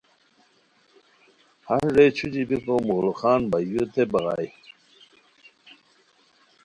[1.67, 4.47] ہݰ رے چھوچھی بیکو مغل خان بایوؤتے بغائے